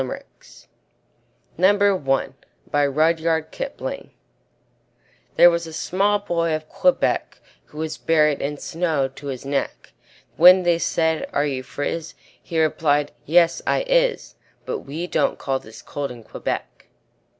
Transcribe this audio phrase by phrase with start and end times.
[0.03, 0.23] EDWARD
[1.59, 2.33] LEAR MORE
[2.71, 4.09] LIMERICKS
[5.35, 9.93] There was a small boy of Quebec, Who was buried in snow to his neck;
[10.37, 11.29] When they said.
[11.31, 14.33] "Are you friz?" He replied, "Yes, I is
[14.65, 16.87] But we don't call this cold in Quebec."